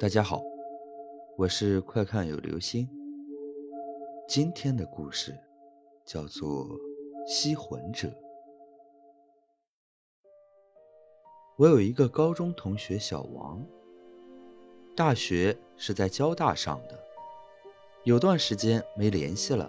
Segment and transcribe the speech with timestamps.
[0.00, 0.40] 大家好，
[1.36, 2.88] 我是快看有流星。
[4.28, 5.36] 今天的故事
[6.04, 6.66] 叫做
[7.26, 8.06] 《吸魂者》。
[11.56, 13.60] 我有一个高中同学小王，
[14.94, 16.96] 大学是在交大上的，
[18.04, 19.68] 有段时间没联系了，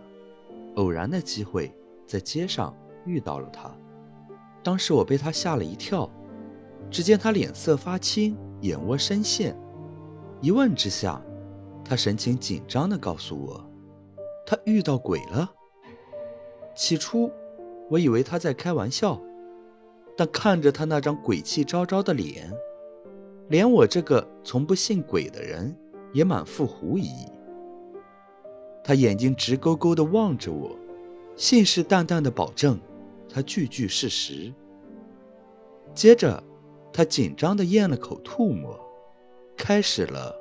[0.76, 1.72] 偶然的机会
[2.06, 3.76] 在街上遇到了他，
[4.62, 6.08] 当时我被他吓了一跳，
[6.92, 9.58] 只见他脸色发青，眼窝深陷。
[10.42, 11.22] 一问之下，
[11.84, 13.70] 他神情紧张地告诉我，
[14.46, 15.52] 他遇到鬼了。
[16.74, 17.30] 起初，
[17.90, 19.20] 我以为他在开玩笑，
[20.16, 22.50] 但看着他那张鬼气昭昭的脸，
[23.50, 25.78] 连我这个从不信鬼的人
[26.14, 27.10] 也满腹狐疑。
[28.82, 30.74] 他眼睛直勾勾地望着我，
[31.36, 32.80] 信誓旦旦地保证，
[33.28, 34.54] 他句句是实。
[35.94, 36.42] 接着，
[36.94, 38.80] 他紧张地咽了口唾沫。
[39.60, 40.34] 开始了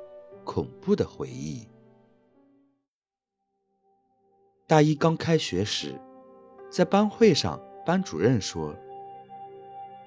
[0.45, 1.67] 恐怖的回忆。
[4.65, 5.99] 大一刚开学时，
[6.71, 8.73] 在班会上，班主任说：“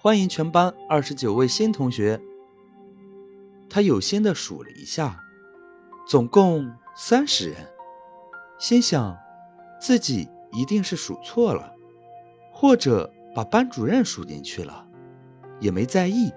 [0.01, 2.19] 欢迎全班二十九位新同学。”
[3.69, 5.23] 他有心的数了一下，
[6.09, 7.69] 总共三十人，
[8.59, 9.17] 心想
[9.79, 11.77] 自己一定是数错了，
[12.51, 14.89] 或者把班主任数进去了，
[15.61, 16.33] 也没在意。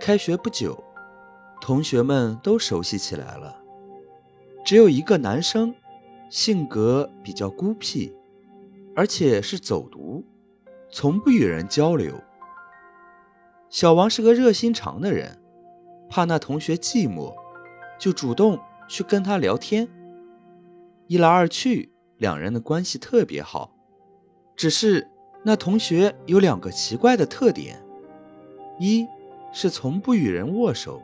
[0.00, 0.84] 开学不久，
[1.60, 3.56] 同学们都熟悉起来了。
[4.64, 5.74] 只有一个男生，
[6.30, 8.12] 性格比较孤僻，
[8.94, 10.24] 而且是走读，
[10.90, 12.14] 从不与人交流。
[13.70, 15.38] 小王是个热心肠的人，
[16.08, 17.34] 怕那同学寂寞，
[17.98, 19.88] 就主动去跟他聊天。
[21.06, 23.72] 一来二去，两人的关系特别好。
[24.56, 25.08] 只是
[25.44, 27.82] 那同学有两个奇怪的特点：
[28.78, 29.06] 一。
[29.50, 31.02] 是从不与人握手，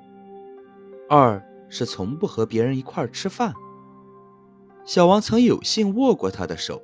[1.16, 3.54] 二是从不和别人一块吃饭。
[4.84, 6.82] 小王曾有幸握过他的手，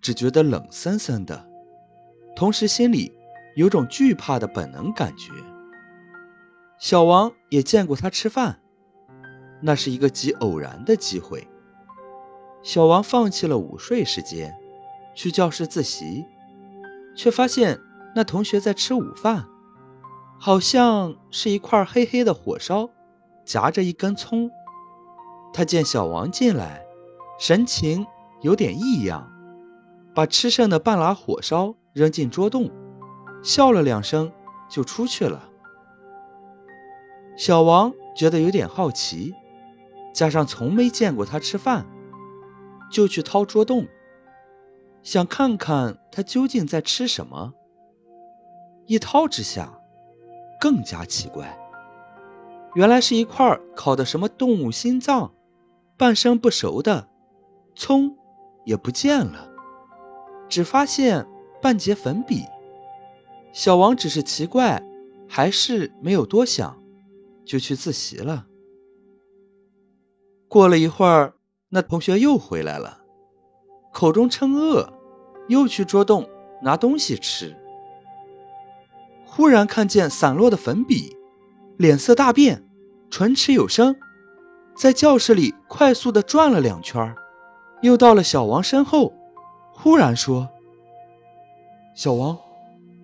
[0.00, 1.46] 只觉得冷森森的，
[2.34, 3.12] 同时心里
[3.56, 5.30] 有种惧怕的本能感觉。
[6.78, 8.58] 小王也见过他吃饭，
[9.60, 11.46] 那是一个极偶然的机会。
[12.62, 14.56] 小王放弃了午睡时间，
[15.14, 16.24] 去教室自习，
[17.14, 17.78] 却发现
[18.14, 19.46] 那同学在吃午饭。
[20.38, 22.88] 好像是一块黑黑的火烧，
[23.44, 24.50] 夹着一根葱。
[25.52, 26.82] 他见小王进来，
[27.38, 28.06] 神情
[28.40, 29.30] 有点异样，
[30.14, 32.70] 把吃剩的半拉火烧扔进桌洞，
[33.42, 34.32] 笑了两声
[34.68, 35.48] 就出去了。
[37.36, 39.34] 小王觉得有点好奇，
[40.14, 41.86] 加上从没见过他吃饭，
[42.90, 43.86] 就去掏桌洞，
[45.02, 47.54] 想看看他究竟在吃什么。
[48.86, 49.76] 一掏之下。
[50.60, 51.58] 更加奇怪，
[52.74, 55.32] 原来是一块烤的什么动物心脏，
[55.96, 57.08] 半生不熟的，
[57.74, 58.16] 葱
[58.64, 59.50] 也不见了，
[60.48, 61.26] 只发现
[61.60, 62.44] 半截粉笔。
[63.52, 64.82] 小王只是奇怪，
[65.28, 66.80] 还是没有多想，
[67.44, 68.46] 就去自习了。
[70.46, 71.34] 过了一会儿，
[71.70, 73.00] 那同学又回来了，
[73.92, 74.92] 口中称饿，
[75.48, 76.28] 又去桌洞
[76.62, 77.56] 拿东西吃。
[79.26, 81.16] 忽然看见散落的粉笔，
[81.80, 82.62] 脸色大变，
[83.08, 83.96] 唇齿有声，
[84.76, 87.16] 在教室里快速的转了两圈，
[87.80, 89.14] 又到了小王身后，
[89.72, 90.50] 忽然说
[91.96, 92.38] ：“小王，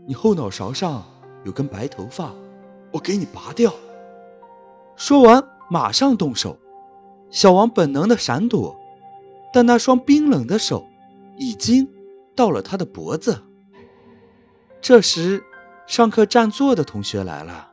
[0.06, 1.06] 你后脑勺上
[1.44, 2.34] 有根白头发，
[2.92, 3.72] 我给你拔掉。”
[4.94, 6.58] 说完马上动手，
[7.30, 8.76] 小王本能的闪躲，
[9.54, 10.86] 但那双冰冷的手
[11.38, 11.88] 已经
[12.34, 13.42] 到了他的脖子。
[14.82, 15.42] 这时。
[15.86, 17.70] 上课占座的同学来了，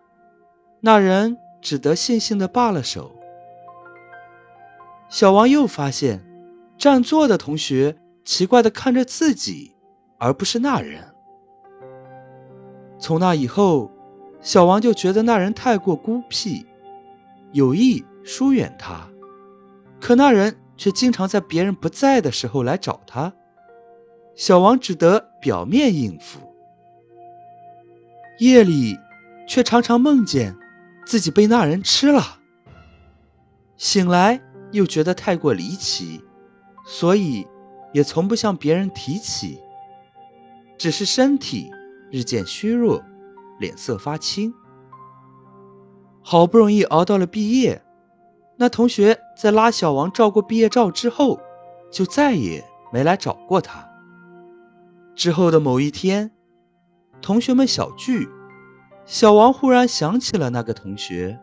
[0.86, 3.16] 那人只得悻悻地罢了手。
[5.08, 6.22] 小王又发现，
[6.78, 7.96] 占座的同学
[8.26, 9.78] 奇怪地看着自己，
[10.18, 11.16] 而不是那人。
[13.00, 13.92] 从那以后，
[14.42, 16.66] 小王就觉得那人太过孤僻，
[17.54, 19.08] 有意疏远他，
[20.02, 23.32] 可那人却经常在别人不在的时候来找他，
[24.36, 26.42] 小王只得表面应付。
[28.40, 28.98] 夜里，
[29.48, 30.54] 却常常梦见
[31.06, 32.40] 自己被那人吃了。
[33.78, 34.42] 醒来
[34.72, 36.24] 又觉得太过离奇，
[36.86, 37.48] 所以
[37.92, 39.60] 也从不向别人提起。
[40.78, 41.72] 只是身体
[42.12, 43.04] 日渐虚弱，
[43.60, 44.54] 脸色发青。
[46.22, 47.84] 好不容易熬到了毕业，
[48.58, 51.40] 那同学在拉小王照过毕业照之后，
[51.92, 53.90] 就再也没来找过他。
[55.16, 56.32] 之后的某一天。
[57.22, 58.28] 同学们小聚，
[59.06, 61.40] 小王忽然想起了那个同学，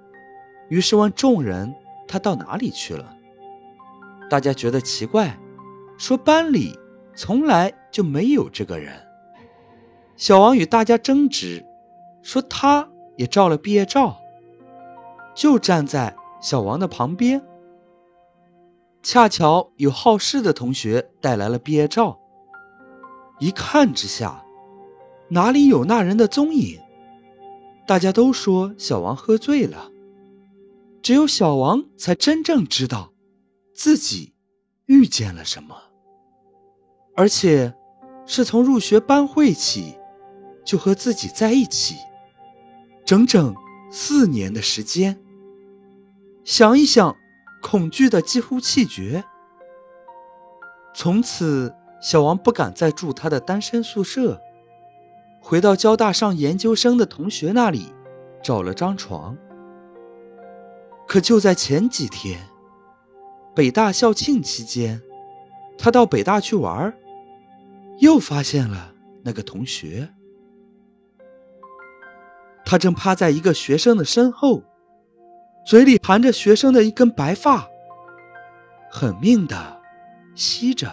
[0.69, 1.75] 于是问众人
[2.09, 3.15] ：“他到哪里去了？”
[4.31, 5.39] 大家觉得奇怪，
[5.99, 6.79] 说：“班里
[7.15, 8.95] 从来就没有这个人。”
[10.17, 11.65] 小王与大家争执，
[12.23, 14.19] 说：“他也照了毕业照，
[15.35, 17.43] 就站在小王的旁边。”
[19.03, 22.19] 恰巧有好事的同学带来了毕业照，
[23.39, 24.45] 一看之下，
[25.29, 26.81] 哪里有那人的踪影？
[27.91, 29.91] 大家都说小王喝醉了，
[31.03, 33.13] 只有小王才真正知道
[33.75, 34.33] 自己
[34.87, 35.75] 遇见了什么，
[37.17, 37.75] 而且
[38.27, 39.97] 是从入学班会起
[40.65, 41.97] 就和自己在一起，
[43.05, 43.57] 整整
[43.91, 45.21] 四年的时间。
[46.45, 47.17] 想一想。
[47.61, 49.25] 恐惧的几乎气绝。
[50.95, 54.41] 从此，小王不敢再住他的单身宿舍，
[55.41, 57.93] 回到交大上研究生的同学那里，
[58.43, 59.37] 找了张床。
[61.09, 62.41] 可就在前几天，
[63.55, 65.03] 北大校庆期间，
[65.77, 66.95] 他到北大去玩，
[67.99, 68.93] 又发现了
[69.25, 70.09] 那个同学。
[72.65, 74.63] 他正趴在一个学生的身后。
[75.67, 77.69] 嘴里含着学生的一根白发，
[78.91, 79.81] 狠命的
[80.35, 80.91] 吸着。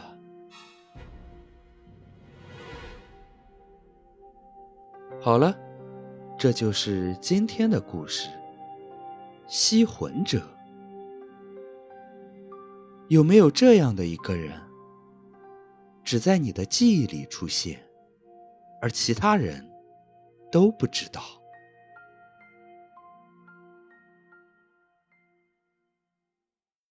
[5.28, 5.54] 好了，
[6.40, 8.30] 这就是今天的故事。
[9.46, 10.42] 吸魂者，
[13.10, 14.58] 有没有这样的一个人，
[16.02, 17.78] 只在你的记忆里出现，
[18.82, 19.70] 而其他人
[20.50, 21.22] 都不知道？